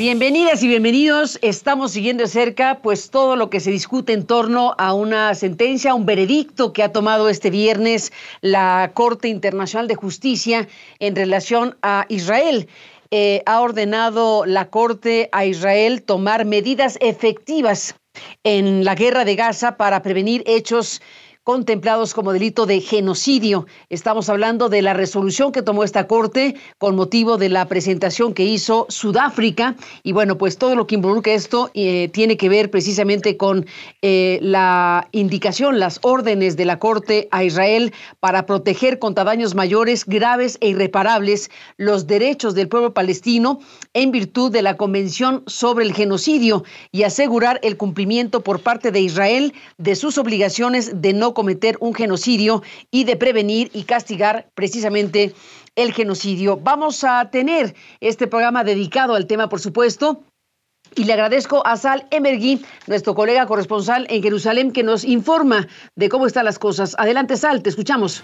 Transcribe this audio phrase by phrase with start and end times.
[0.00, 1.38] Bienvenidas y bienvenidos.
[1.42, 5.94] Estamos siguiendo de cerca pues todo lo que se discute en torno a una sentencia,
[5.94, 8.10] un veredicto que ha tomado este viernes
[8.40, 10.68] la Corte Internacional de Justicia
[11.00, 12.66] en relación a Israel.
[13.10, 17.94] Eh, ha ordenado la Corte a Israel tomar medidas efectivas
[18.42, 21.02] en la guerra de Gaza para prevenir hechos
[21.44, 23.66] contemplados como delito de genocidio.
[23.88, 28.44] Estamos hablando de la resolución que tomó esta Corte con motivo de la presentación que
[28.44, 29.76] hizo Sudáfrica.
[30.02, 33.66] Y bueno, pues todo lo que involucra esto eh, tiene que ver precisamente con
[34.02, 40.04] eh, la indicación, las órdenes de la Corte a Israel para proteger contra daños mayores,
[40.04, 43.60] graves e irreparables los derechos del pueblo palestino
[43.94, 49.00] en virtud de la Convención sobre el Genocidio y asegurar el cumplimiento por parte de
[49.00, 55.32] Israel de sus obligaciones de no cometer un genocidio y de prevenir y castigar precisamente
[55.74, 56.58] el genocidio.
[56.58, 60.20] Vamos a tener este programa dedicado al tema, por supuesto.
[60.96, 66.10] Y le agradezco a Sal Emergui, nuestro colega corresponsal en Jerusalén, que nos informa de
[66.10, 66.94] cómo están las cosas.
[66.98, 68.22] Adelante, Sal, te escuchamos.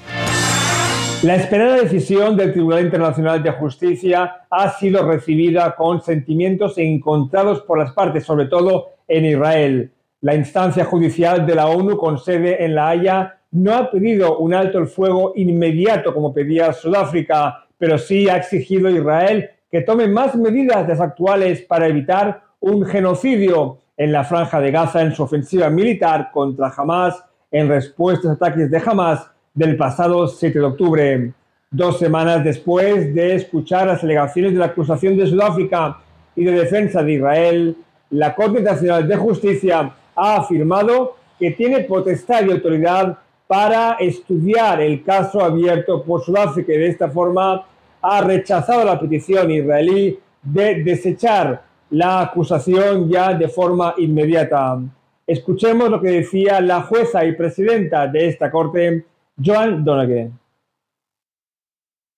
[1.23, 7.79] La esperada decisión del Tribunal Internacional de Justicia ha sido recibida con sentimientos encontrados por
[7.79, 9.91] las partes, sobre todo en Israel.
[10.23, 14.55] La instancia judicial de la ONU con sede en La Haya no ha pedido un
[14.55, 20.09] alto el fuego inmediato como pedía Sudáfrica, pero sí ha exigido a Israel que tome
[20.09, 25.69] más medidas desactuales para evitar un genocidio en la franja de Gaza en su ofensiva
[25.69, 31.33] militar contra Hamas en respuesta a los ataques de Hamas del pasado 7 de octubre.
[31.71, 35.99] Dos semanas después de escuchar las alegaciones de la acusación de Sudáfrica
[36.35, 37.77] y de defensa de Israel,
[38.11, 45.05] la Corte Internacional de Justicia ha afirmado que tiene potestad y autoridad para estudiar el
[45.05, 47.65] caso abierto por Sudáfrica y de esta forma
[48.03, 54.79] ha rechazado la petición israelí de desechar la acusación ya de forma inmediata.
[55.27, 59.05] Escuchemos lo que decía la jueza y presidenta de esta corte,
[59.45, 60.31] Joan Donoghue.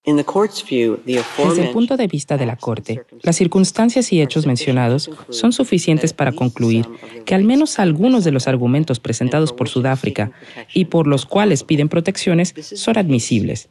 [0.05, 6.13] Desde el punto de vista de la Corte, las circunstancias y hechos mencionados son suficientes
[6.13, 6.85] para concluir
[7.25, 10.31] que al menos algunos de los argumentos presentados por Sudáfrica
[10.73, 13.67] y por los cuales piden protecciones son admisibles.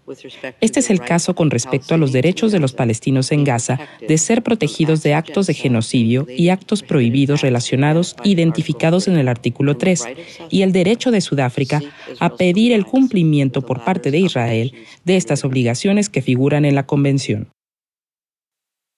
[0.60, 4.18] Este es el caso con respecto a los derechos de los palestinos en Gaza de
[4.18, 10.04] ser protegidos de actos de genocidio y actos prohibidos relacionados identificados en el artículo 3
[10.50, 11.80] y el derecho de Sudáfrica
[12.20, 14.74] a pedir el cumplimiento por parte de Israel
[15.04, 17.48] de estas obligaciones que figuran en la Convención.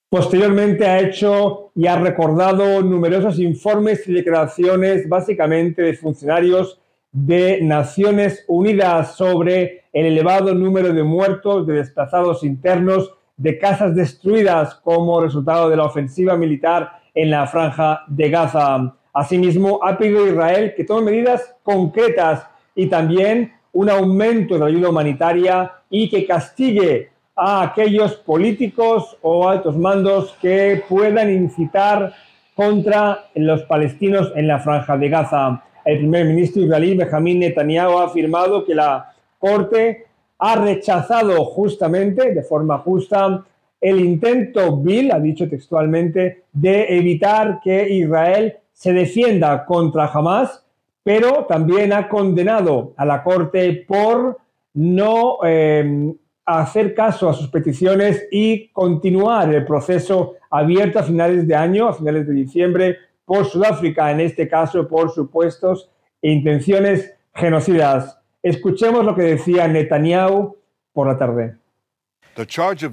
[0.09, 6.81] Posteriormente ha hecho y ha recordado numerosos informes y declaraciones básicamente de funcionarios
[7.13, 14.75] de Naciones Unidas sobre el elevado número de muertos, de desplazados internos, de casas destruidas
[14.75, 18.95] como resultado de la ofensiva militar en la franja de Gaza.
[19.13, 22.45] Asimismo, ha pedido a Israel que tome medidas concretas
[22.75, 29.47] y también un aumento de la ayuda humanitaria y que castigue a aquellos políticos o
[29.47, 32.13] altos mandos que puedan incitar
[32.55, 35.63] contra los palestinos en la franja de Gaza.
[35.85, 40.05] El primer ministro israelí Benjamin Netanyahu ha afirmado que la Corte
[40.37, 43.43] ha rechazado justamente, de forma justa,
[43.79, 50.63] el intento vil, ha dicho textualmente, de evitar que Israel se defienda contra Hamas,
[51.03, 54.37] pero también ha condenado a la Corte por
[54.73, 56.13] no eh,
[56.59, 61.93] hacer caso a sus peticiones y continuar el proceso abierto a finales de año, a
[61.93, 65.89] finales de diciembre, por Sudáfrica, en este caso por supuestos
[66.21, 68.17] intenciones genocidas.
[68.43, 70.57] Escuchemos lo que decía Netanyahu
[70.93, 71.55] por la tarde.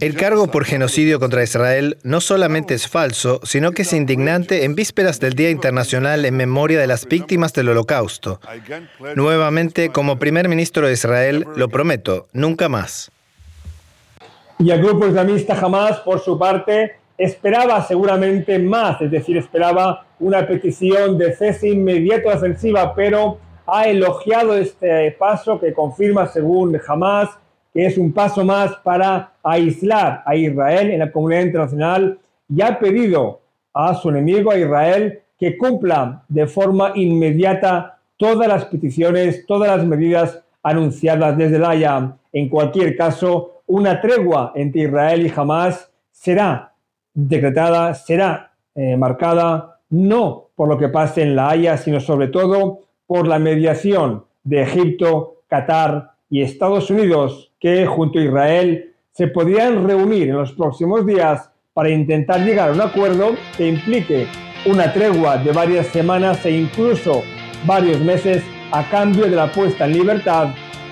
[0.01, 4.75] El cargo por genocidio contra Israel no solamente es falso, sino que es indignante en
[4.75, 8.41] vísperas del Día Internacional en memoria de las víctimas del Holocausto.
[9.15, 13.13] Nuevamente, como primer ministro de Israel, lo prometo, nunca más.
[14.61, 20.47] Y el grupo islamista jamás, por su parte, esperaba seguramente más, es decir, esperaba una
[20.47, 27.31] petición de cese inmediato de ofensiva, pero ha elogiado este paso que confirma, según Hamas,
[27.73, 32.19] que es un paso más para aislar a Israel en la comunidad internacional
[32.49, 33.41] y ha pedido
[33.73, 39.87] a su enemigo, a Israel, que cumpla de forma inmediata todas las peticiones, todas las
[39.87, 42.17] medidas anunciadas desde la Haya.
[42.33, 46.73] En cualquier caso, una tregua entre Israel y Hamas será
[47.15, 52.81] decretada, será eh, marcada no por lo que pase en La Haya, sino sobre todo
[53.07, 59.87] por la mediación de Egipto, Qatar y Estados Unidos, que junto a Israel se podrían
[59.87, 64.27] reunir en los próximos días para intentar llegar a un acuerdo que implique
[64.67, 67.23] una tregua de varias semanas e incluso
[67.67, 68.43] varios meses
[68.73, 70.49] a cambio de la puesta en libertad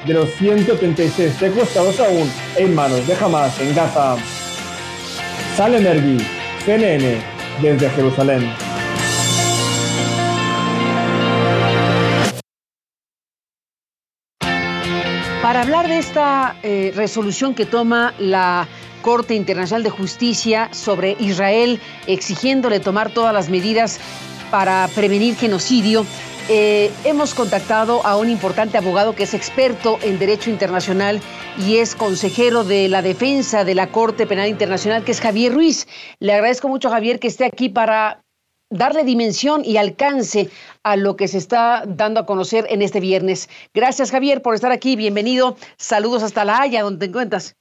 [0.07, 4.17] de los 136 secuestrados aún en manos de Hamas en Gaza.
[5.57, 6.19] Sale Mergui,
[6.65, 7.19] CNN,
[7.61, 8.53] desde Jerusalén.
[15.43, 18.69] Para hablar de esta eh, resolución que toma la
[19.03, 24.01] Corte Internacional de Justicia sobre Israel, exigiéndole tomar todas las medidas
[24.51, 26.05] para prevenir genocidio,
[26.49, 31.21] eh, hemos contactado a un importante abogado que es experto en derecho internacional
[31.59, 35.89] y es consejero de la defensa de la Corte Penal Internacional, que es Javier Ruiz.
[36.21, 38.23] Le agradezco mucho, Javier, que esté aquí para
[38.71, 40.49] darle dimensión y alcance
[40.85, 43.49] a lo que se está dando a conocer en este viernes.
[43.75, 44.95] Gracias, Javier, por estar aquí.
[44.95, 45.57] Bienvenido.
[45.79, 47.57] Saludos hasta La Haya, donde te encuentras.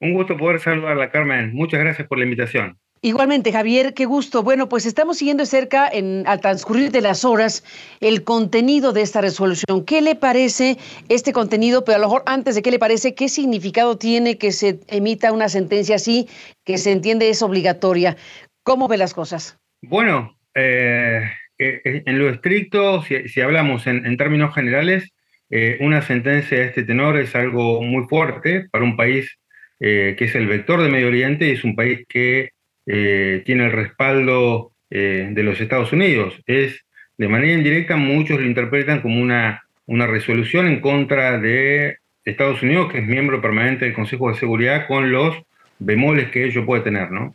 [0.00, 1.54] Un gusto poder saludarla, Carmen.
[1.54, 2.78] Muchas gracias por la invitación.
[3.04, 4.42] Igualmente, Javier, qué gusto.
[4.42, 7.62] Bueno, pues estamos siguiendo cerca, en, al transcurrir de las horas,
[8.00, 9.84] el contenido de esta resolución.
[9.84, 10.78] ¿Qué le parece
[11.10, 11.84] este contenido?
[11.84, 15.32] Pero a lo mejor antes de qué le parece, ¿qué significado tiene que se emita
[15.32, 16.30] una sentencia así,
[16.64, 18.16] que se entiende es obligatoria?
[18.62, 19.58] ¿Cómo ve las cosas?
[19.82, 25.12] Bueno, eh, eh, en lo estricto, si, hablamos en, términos generales,
[25.50, 29.38] eh, una sentencia de este tenor es algo muy fuerte para un país
[29.78, 32.53] que es el vector de Medio Oriente y es un país que
[32.84, 36.34] tiene el respaldo de los Estados Unidos.
[36.46, 36.84] Es,
[37.16, 42.90] de manera indirecta, muchos lo interpretan como una, una resolución en contra de Estados Unidos,
[42.90, 45.36] que es miembro permanente del Consejo de Seguridad, con los
[45.78, 47.34] bemoles que ello puede tener, ¿no?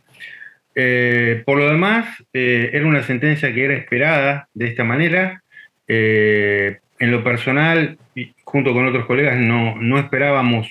[0.74, 5.42] Eh, por lo demás, eh, era una sentencia que era esperada de esta manera.
[5.86, 7.98] Eh, en lo personal,
[8.44, 10.68] junto con otros colegas, no, no esperábamos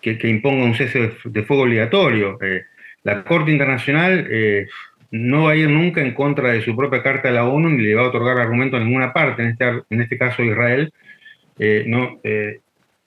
[0.00, 2.38] que, imponga un cese de, fuego obligatorio.
[3.02, 4.28] La Corte Internacional
[5.10, 7.82] no va a ir nunca en contra de su propia Carta de la ONU ni
[7.82, 10.92] le va a otorgar argumento a ninguna parte, en este, en este caso Israel.
[11.86, 12.20] no,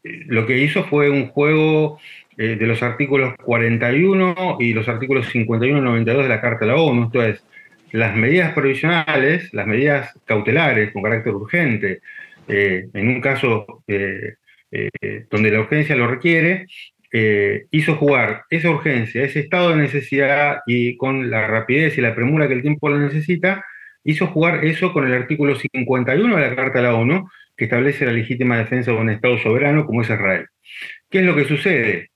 [0.04, 2.00] lo que hizo fue un juego
[2.38, 6.72] eh, de los artículos 41 y los artículos 51 y 92 de la Carta de
[6.72, 7.45] la ONU, esto es,
[7.92, 12.01] las medidas provisionales, las medidas cautelares con carácter urgente,
[12.48, 14.34] eh, en un caso eh,
[15.30, 16.66] donde la urgencia lo requiere,
[17.71, 22.48] hizo jugar esa urgencia, ese estado de necesidad y con la rapidez y la premura
[22.48, 23.63] que el tiempo lo necesita,
[24.04, 28.06] hizo jugar eso con el artículo 51 de la Carta de la ONU, que establece
[28.06, 30.48] la legítima defensa de un Estado soberano como es Israel.
[31.10, 32.10] ¿Qué es lo que sucede?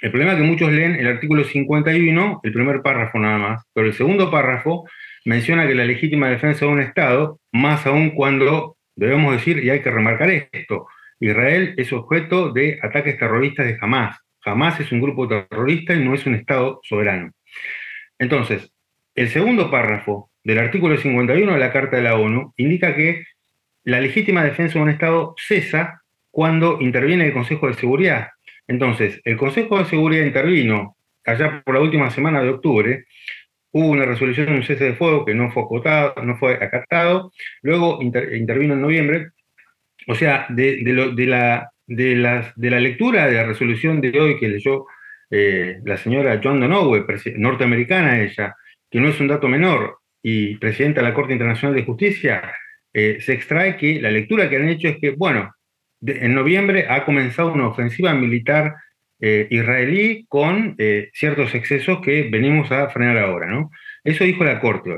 [0.00, 3.88] El problema es que muchos leen el artículo 51, el primer párrafo nada más, pero
[3.88, 4.84] el segundo párrafo
[5.24, 9.80] menciona que la legítima defensa de un Estado, más aún cuando debemos decir, y hay
[9.80, 10.86] que remarcar esto,
[11.20, 14.18] Israel es objeto de ataques terroristas de Hamas.
[14.44, 17.32] Hamas es un grupo terrorista y no es un Estado soberano.
[18.18, 18.72] Entonces,
[19.14, 23.24] el segundo párrafo del artículo 51 de la Carta de la ONU indica que
[23.84, 28.28] la legítima defensa de un Estado cesa cuando interviene el Consejo de Seguridad,
[28.66, 33.04] entonces, el Consejo de Seguridad intervino allá por la última semana de octubre,
[33.72, 37.32] hubo una resolución de un cese de fuego que no fue acotado, no fue acatado,
[37.62, 39.28] luego intervino en noviembre,
[40.06, 40.82] o sea, de,
[41.26, 44.86] la, de, la lectura de la resolución de hoy que leyó
[45.30, 47.04] eh, la señora John Donoghue,
[47.36, 48.54] norteamericana ella,
[48.90, 52.52] que no es un dato menor, y presidenta de la Corte Internacional de Justicia,
[52.92, 55.54] eh, se extrae que la lectura que han hecho es que, bueno,
[56.04, 58.74] en noviembre ha comenzado una ofensiva militar
[59.20, 60.76] eh, israelí con
[61.12, 63.70] ciertos excesos que venimos a frenar ahora, ¿no?
[64.04, 64.90] Eso dijo la Corte.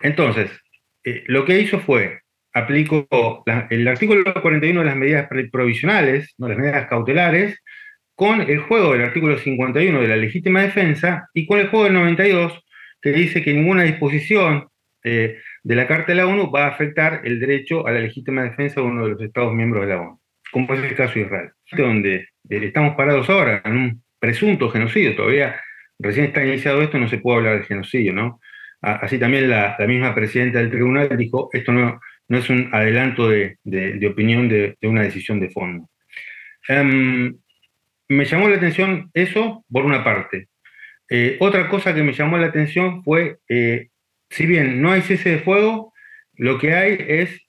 [0.00, 0.50] Entonces,
[1.04, 2.20] eh, lo que hizo fue,
[2.54, 3.06] aplicó
[3.70, 6.48] el artículo 41 de las medidas provisionales, ¿no?
[6.48, 7.60] las medidas cautelares,
[8.14, 11.94] con el juego del artículo 51 de la legítima defensa y con el juego del
[11.94, 12.64] 92,
[13.02, 14.68] que dice que ninguna disposición
[15.02, 18.80] de la Carta de la ONU va a afectar el derecho a la legítima defensa
[18.80, 20.20] de uno de los Estados miembros de la ONU
[20.54, 25.16] como es el caso de Israel, donde eh, estamos parados ahora en un presunto genocidio,
[25.16, 25.60] todavía
[25.98, 28.40] recién está iniciado esto, no se puede hablar de genocidio, ¿no?
[28.80, 33.58] Así también la, misma presidenta del tribunal dijo, esto no, no es un adelanto de,
[34.08, 35.88] opinión de, una decisión de fondo.
[36.68, 37.36] Em,
[38.08, 40.48] me llamó la atención eso por una parte.
[41.10, 43.88] Eh, otra cosa que me llamó la atención fue, eh,
[44.30, 45.92] si bien no hay cese de fuego,
[46.36, 47.40] lo que hay es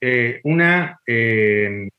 [0.44, 1.90] una eh,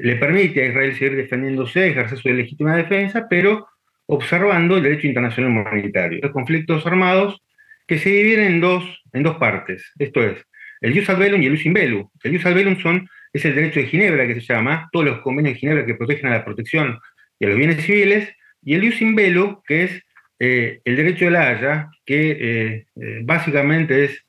[0.00, 3.68] le permite a Israel seguir defendiéndose, ejercer su legítima defensa, pero
[4.06, 6.20] observando el derecho internacional humanitario.
[6.22, 7.42] Los conflictos armados
[7.86, 9.92] que se dividen en dos, en dos partes.
[9.98, 10.42] Esto es,
[10.80, 11.76] el jus ad y el jus in.
[11.76, 15.54] El jus ad son, es el derecho de Ginebra, que se llama, todos los convenios
[15.54, 16.98] de Ginebra que protegen a la protección
[17.38, 18.32] y a los bienes civiles,
[18.62, 20.02] y el jus in que es
[20.38, 22.84] el derecho de la Haya, que
[23.22, 24.26] básicamente es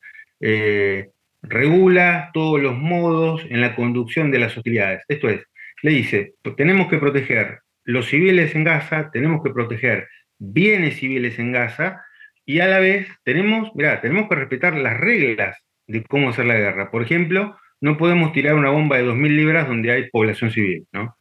[1.41, 5.03] regula todos los modos en la conducción de las hostilidades.
[5.07, 5.45] Esto es,
[5.81, 11.51] le dice, tenemos que proteger los civiles en Gaza, tenemos que proteger bienes civiles en
[11.51, 12.03] Gaza
[12.45, 15.57] y a la vez tenemos, mirá, tenemos que respetar las reglas
[15.89, 16.91] de cómo hacer la guerra.
[16.91, 21.17] Por ejemplo, no podemos tirar una bomba de 2.000 libras donde hay población civil, ¿no?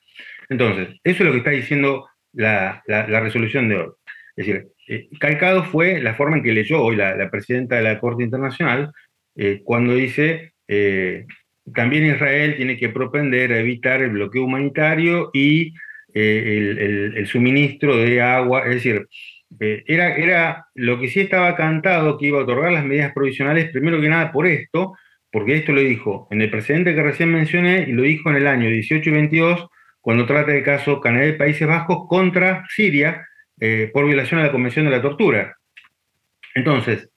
[0.48, 3.88] Entonces, eso es lo que está diciendo la, resolución de hoy.
[4.36, 7.98] Es decir, eh, calcado fue la forma en que leyó hoy la, presidenta de la
[7.98, 8.92] Corte Internacional
[9.36, 11.24] eh, cuando dice eh,
[11.74, 15.74] también Israel tiene que propender a evitar el bloqueo humanitario y
[16.14, 19.06] el, suministro de agua, es decir,
[19.58, 24.00] era, era lo que sí estaba cantado que iba a otorgar las medidas provisionales, primero
[24.00, 24.94] que nada por esto,
[25.30, 28.46] porque esto lo dijo en el presidente que recién mencioné y lo dijo en el
[28.46, 29.66] año 18 y 22,
[30.00, 33.26] cuando trata del caso Canadá y Países Bajos contra Siria
[33.92, 35.56] por violación a la Convención de la Tortura.
[36.54, 37.10] Entonces,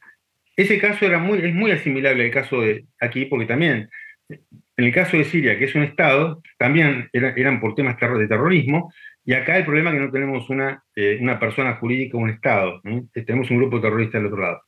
[0.55, 3.89] ese caso era muy, es muy asimilable al caso de aquí, porque también,
[4.27, 8.91] en el caso de Siria, que es un Estado, también eran por temas de terrorismo,
[9.23, 12.81] y acá el problema es que no tenemos una, eh, una persona jurídica, un Estado,
[13.13, 14.61] tenemos un grupo terrorista del otro lado.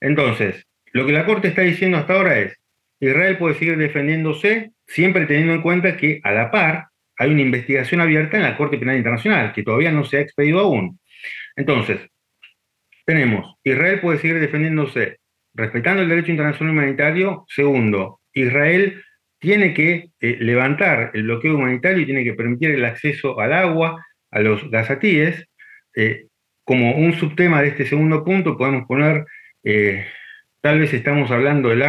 [0.00, 2.58] Entonces, lo que la Corte está diciendo hasta ahora es,
[3.00, 6.86] Israel puede seguir defendiéndose siempre teniendo en cuenta que a la par
[7.16, 10.60] hay una investigación abierta en la Corte Penal Internacional, que todavía no se ha expedido
[10.60, 10.98] aún.
[11.56, 12.00] Entonces,
[13.04, 15.18] tenemos, Israel puede seguir defendiéndose
[15.54, 17.44] respetando el derecho internacional humanitario.
[17.48, 19.02] Segundo, Israel
[19.38, 24.04] tiene que eh, levantar el bloqueo humanitario y tiene que permitir el acceso al agua
[24.30, 25.46] a los gazatíes.
[25.94, 26.26] Eh,
[26.64, 29.26] como un subtema de este segundo punto podemos poner,
[29.62, 30.06] eh,
[30.60, 31.84] tal vez estamos hablando del,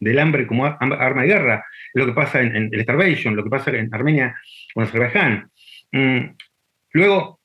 [0.00, 3.70] del hambre como arma de guerra, lo que pasa en, el starvation, lo que pasa
[3.70, 4.36] en Armenia
[4.74, 5.50] en Azerbaiyán.
[5.92, 6.36] Mm,
[6.92, 7.40] luego,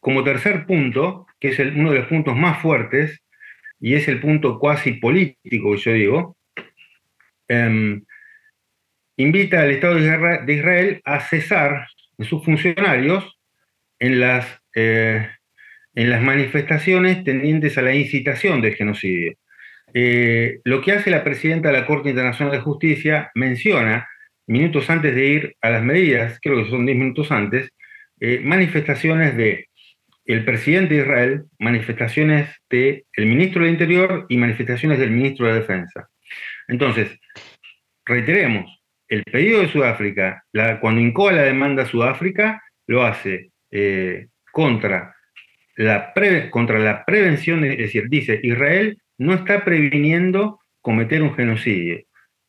[0.00, 3.20] como tercer punto, que es uno de los puntos más fuertes,
[3.80, 6.36] y es el punto cuasi político yo digo,
[7.48, 8.04] em,
[9.16, 13.38] invita al Estado de Israel a cesar de sus funcionarios
[13.98, 15.28] en las, eh,
[15.98, 19.34] en las manifestaciones tendientes a la incitación del genocidio.
[19.92, 24.08] Eh, lo que hace la presidenta de la Corte Internacional de Justicia menciona,
[24.46, 27.70] minutos antes de ir a las medidas, creo que son 10 minutos antes,
[28.20, 29.66] eh, manifestaciones de
[30.24, 36.08] el presidente de Israel, manifestaciones del ministro del Interior y manifestaciones del ministro de Defensa.
[36.68, 37.18] Entonces,
[38.04, 38.70] reiteremos,
[39.08, 40.44] el pedido de Sudáfrica,
[40.80, 45.16] cuando incoa la demanda Sudáfrica, lo hace eh, contra,
[46.50, 52.02] contra la prevención, es decir, dice, Israel no está previniendo cometer un genocidio.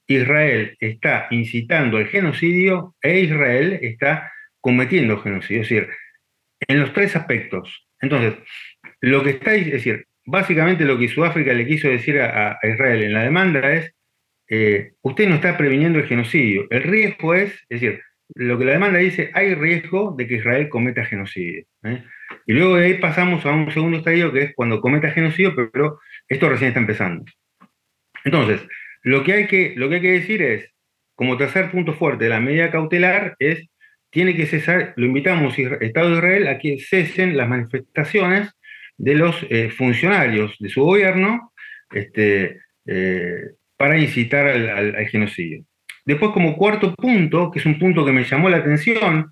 [0.07, 5.62] Israel está incitando al genocidio e Israel está cometiendo genocidio.
[5.62, 5.89] Es decir,
[6.67, 7.88] en los tres aspectos.
[8.01, 8.33] Entonces,
[9.01, 13.13] lo que está, es decir, básicamente lo que Sudáfrica le quiso decir a, Israel en
[13.13, 13.93] la demanda es,
[14.50, 18.01] eh, usted no está previniendo el genocidio, el riesgo es, es decir,
[18.36, 21.65] lo que la demanda dice, hay riesgo de que Israel cometa genocidio.
[21.83, 22.03] ¿eh?
[22.45, 26.00] Y luego de ahí pasamos a un segundo estadio que es cuando cometa genocidio, pero
[26.27, 27.25] esto recién está empezando.
[28.24, 28.62] Entonces,
[29.03, 30.71] lo que hay que, lo que, hay que decir es,
[31.15, 33.67] como tercer punto fuerte de la medida cautelar, es
[34.09, 38.50] tiene que cesar, lo invitamos, Estado de Israel, a que cesen las manifestaciones
[38.98, 41.53] de los eh, funcionarios de su gobierno
[41.91, 45.63] este, eh, para incitar al, genocidio.
[46.10, 49.32] Después, como cuarto punto, que es un punto que me llamó la atención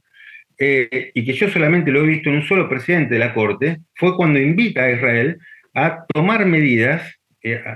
[0.59, 3.79] eh, y que yo solamente lo he visto en un solo presidente de la Corte,
[3.95, 5.39] fue cuando invita a Israel
[5.73, 7.01] a tomar medidas,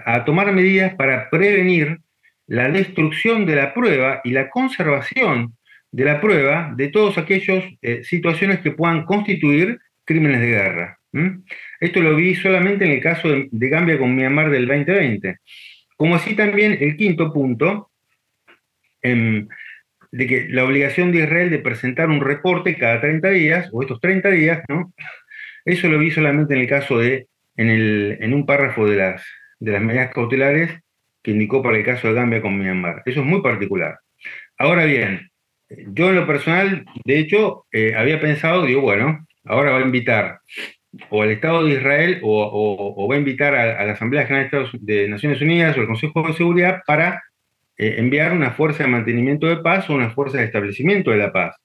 [0.06, 1.98] a tomar medidas para prevenir
[2.46, 5.58] la destrucción de la prueba y la conservación
[5.92, 11.00] de la prueba de todas aquellas eh, situaciones que puedan constituir crímenes de guerra.
[11.80, 15.38] Esto lo vi solamente en el caso de, Gambia con Myanmar del 2020.
[15.98, 17.91] Como así también el quinto punto,
[19.04, 24.00] de que la obligación de Israel de presentar un reporte cada 30 días, o estos
[24.00, 24.94] 30 días, ¿no?
[25.66, 29.26] Eso lo vi solamente en el caso de, en, el, en un párrafo de las,
[29.60, 30.72] de las medidas cautelares
[31.24, 33.04] que indicó para el caso de Gambia con Myanmar.
[33.06, 34.00] Eso es muy particular.
[34.58, 35.30] Ahora bien,
[35.70, 40.40] yo en lo personal, de hecho, eh, había pensado, digo, bueno, ahora va a invitar
[41.10, 45.42] o al Estado de Israel o, va a invitar a, la Asamblea General de, Naciones
[45.42, 47.24] Unidas o el Consejo de Seguridad para
[47.78, 51.32] eh, enviar una fuerza de mantenimiento de paz o una fuerza de establecimiento de la
[51.32, 51.56] paz,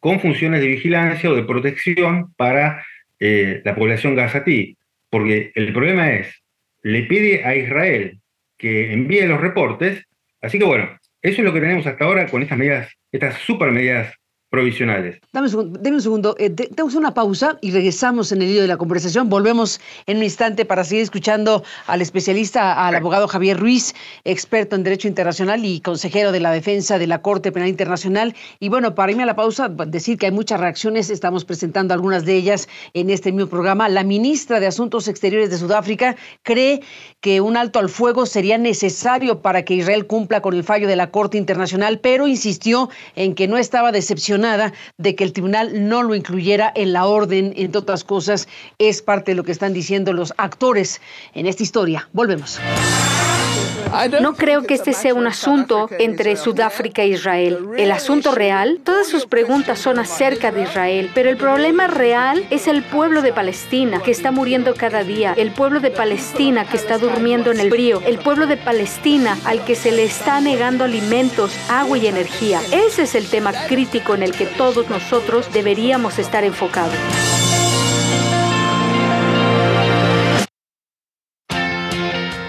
[0.00, 2.84] con funciones de vigilancia o de protección para
[3.20, 4.76] eh, la población gazatí.
[5.10, 6.42] Porque el problema es,
[6.82, 8.18] le pide a Israel
[8.58, 10.04] que envíe los reportes,
[10.40, 13.70] así que bueno, eso es lo que tenemos hasta ahora con estas medidas, estas super
[13.70, 14.14] medidas
[14.54, 15.20] provisionales.
[15.32, 16.36] Dame un segundo, un segundo.
[16.38, 19.28] Eh, tenemos una pausa y regresamos en el hilo de la conversación.
[19.28, 23.94] Volvemos en un instante para seguir escuchando al especialista, al abogado Javier Ruiz,
[24.24, 28.36] experto en Derecho Internacional y consejero de la defensa de la Corte Penal Internacional.
[28.60, 32.24] Y bueno, para irme a la pausa, decir que hay muchas reacciones, estamos presentando algunas
[32.24, 33.88] de ellas en este mismo programa.
[33.88, 36.80] La ministra de Asuntos Exteriores de Sudáfrica cree
[37.20, 40.94] que un alto al fuego sería necesario para que Israel cumpla con el fallo de
[40.94, 43.90] la Corte Internacional, pero insistió en que no estaba
[44.98, 48.46] de que el tribunal no lo incluyera en la orden, entre otras cosas,
[48.78, 51.00] es parte de lo que están diciendo los actores
[51.34, 52.08] en esta historia.
[52.12, 52.60] Volvemos.
[54.20, 57.58] No creo que este sea un asunto entre Sudáfrica e Israel.
[57.76, 62.66] El asunto real, todas sus preguntas son acerca de Israel, pero el problema real es
[62.66, 66.98] el pueblo de Palestina que está muriendo cada día, el pueblo de Palestina que está
[66.98, 71.52] durmiendo en el frío, el pueblo de Palestina al que se le está negando alimentos,
[71.68, 72.60] agua y energía.
[72.72, 76.94] Ese es el tema crítico en el que todos nosotros deberíamos estar enfocados.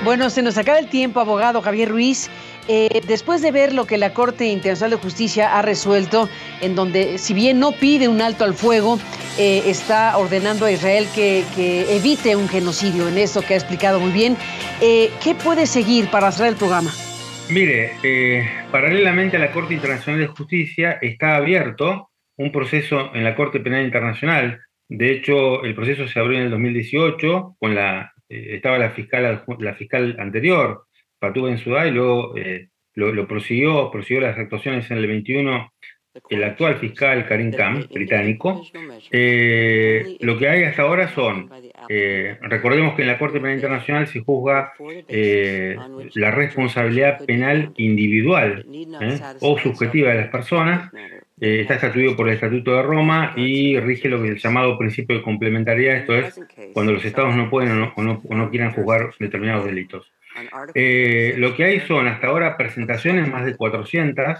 [0.05, 2.29] Bueno, se nos acaba el tiempo, abogado Javier Ruiz.
[2.67, 6.29] Eh, después de ver lo que la Corte Internacional de Justicia ha resuelto,
[6.61, 8.99] en donde si bien no pide un alto al fuego,
[9.39, 11.43] eh, está ordenando a Israel que,
[11.89, 14.37] evite un genocidio, en eso que ha explicado muy bien,
[14.79, 16.91] eh, ¿qué puede seguir para cerrar el programa?
[17.49, 17.93] Mire,
[18.71, 23.83] paralelamente a la Corte Internacional de Justicia está abierto un proceso en la Corte Penal
[23.83, 24.59] Internacional.
[24.87, 29.73] De hecho, el proceso se abrió en el 2018 con la estaba la fiscal, la
[29.75, 30.85] fiscal anterior,
[31.19, 35.71] Fatou Bensouda, y luego eh, lo, prosiguió, prosiguió las actuaciones en el 21
[36.29, 38.65] el actual fiscal Karim Khan, británico.
[39.11, 41.51] Eh, lo que hay hasta ahora son,
[42.41, 44.71] recordemos que en la Corte Penal Internacional se juzga
[46.13, 48.65] la responsabilidad penal individual
[49.41, 50.89] o subjetiva de las personas
[51.39, 54.77] eh, está estatuido por el Estatuto de Roma y rige lo que es el llamado
[54.77, 56.39] principio de complementariedad, esto es
[56.73, 60.11] cuando los estados no pueden o no, quieran juzgar determinados delitos.
[60.73, 64.39] Eh, lo que hay son hasta ahora presentaciones, más de 400,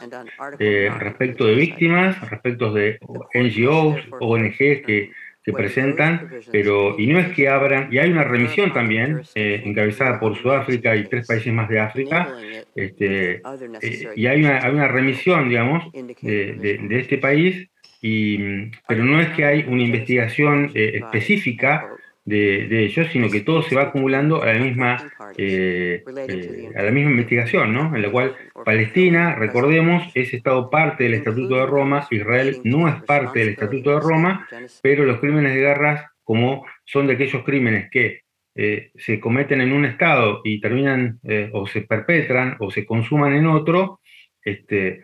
[0.59, 2.99] eh, respecto de víctimas, respecto de
[3.33, 5.11] NGOs, ONGs que
[5.45, 10.19] que presentan, pero y no es que abran, y hay una remisión también, eh, encabezada
[10.19, 12.35] por Sudáfrica y tres países más de África,
[12.73, 13.41] este,
[13.81, 17.69] eh, y hay una, hay una, remisión, digamos, de, de, este país,
[18.01, 21.89] y, pero no es que hay una investigación eh, específica
[22.25, 26.91] de, ellos, sino que todo se va acumulando a la misma, eh, eh, a la
[26.91, 27.95] misma investigación, ¿no?
[27.95, 28.35] En la cual
[28.65, 33.91] Palestina, recordemos, es Estado parte del Estatuto de Roma, Israel no es parte del Estatuto
[33.91, 34.47] de Roma,
[34.81, 38.21] pero los crímenes de guerra, como son de aquellos crímenes que
[38.55, 41.19] eh, se cometen en un Estado y terminan
[41.51, 43.99] o se perpetran o se consuman en otro,
[44.41, 45.01] este,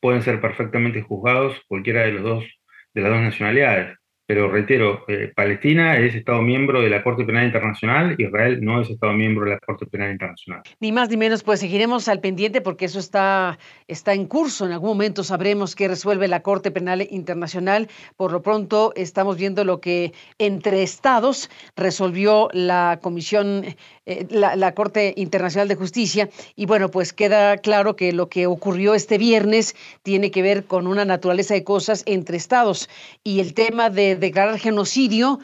[0.00, 2.44] pueden ser perfectamente juzgados cualquiera de, los dos,
[2.92, 3.96] de las dos nacionalidades.
[4.26, 8.88] Pero reitero, eh, Palestina es Estado miembro de la Corte Penal Internacional, Israel no es
[8.88, 10.62] Estado miembro de la Corte Penal Internacional.
[10.80, 14.64] Ni más ni menos, pues seguiremos al pendiente porque eso está, está en curso.
[14.64, 17.88] En algún momento sabremos qué resuelve la Corte Penal Internacional.
[18.16, 23.64] Por lo pronto estamos viendo lo que entre estados resolvió la Comisión,
[24.06, 26.30] eh, la, la Corte Internacional de Justicia.
[26.56, 30.86] Y bueno, pues queda claro que lo que ocurrió este viernes tiene que ver con
[30.86, 32.88] una naturaleza de cosas entre estados.
[33.22, 35.40] Y el tema de declarar genocidio,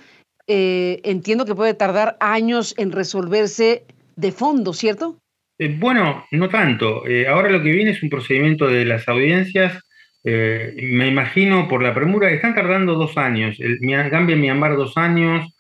[0.52, 3.84] eh, entiendo que puede tardar años en resolverse
[4.16, 5.16] de fondo, ¿cierto?
[5.60, 7.06] Eh, bueno, no tanto.
[7.06, 9.80] Eh, ahora lo que viene es un procedimiento de las audiencias.
[10.24, 13.58] me imagino por la premura, están tardando dos años.
[13.60, 13.78] El,
[14.10, 15.56] Gambia, Myanmar, dos años.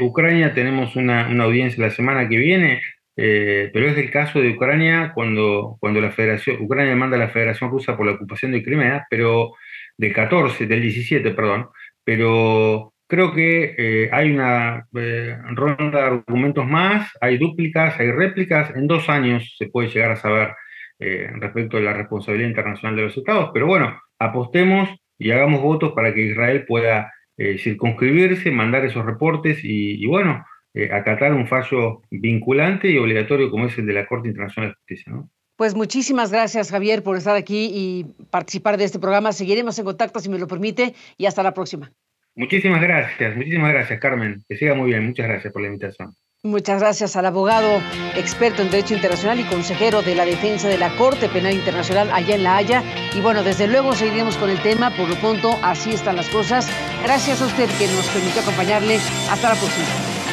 [0.00, 2.82] Ucrania, tenemos una, audiencia la semana que viene.
[3.16, 7.70] pero es el caso de Ucrania cuando, cuando la Federación, Ucrania manda a la Federación
[7.70, 9.52] Rusa por la ocupación de Crimea, pero
[9.98, 11.68] del 14, del 17, perdón,
[12.04, 18.70] pero creo que eh, hay una eh, ronda de argumentos más, hay dúplicas, hay réplicas,
[18.76, 20.54] en dos años se puede llegar a saber
[21.00, 25.92] eh, respecto de la responsabilidad internacional de los estados, pero bueno, apostemos y hagamos votos
[25.92, 27.12] para que Israel pueda
[27.58, 30.44] circunscribirse, mandar esos reportes y, bueno,
[30.92, 35.12] acatar un fallo vinculante y obligatorio como es el de la Corte Internacional de Justicia.
[35.60, 39.30] Pues muchísimas gracias, Javier, por estar aquí y participar de este programa.
[39.30, 41.92] Seguiremos en contacto, si me lo permite, y hasta la próxima.
[42.34, 44.42] Muchísimas gracias, muchísimas gracias, Carmen.
[44.48, 45.08] Que siga muy bien.
[45.08, 46.14] Muchas gracias por la invitación.
[46.42, 47.82] Muchas gracias al abogado
[48.16, 52.36] experto en Derecho Internacional y consejero de la defensa de la Corte Penal Internacional allá
[52.36, 52.82] en La Haya.
[53.14, 54.96] Y bueno, desde luego seguiremos con el tema.
[54.96, 56.70] Por lo pronto, así están las cosas.
[57.02, 58.96] Gracias a usted que nos permitió acompañarle.
[59.28, 60.29] Hasta la próxima.